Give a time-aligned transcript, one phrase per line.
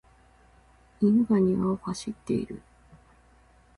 [1.01, 2.59] 犬が庭を走っている。